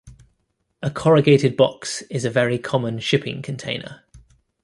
[0.81, 4.03] A corrugated box is a very common shipping container.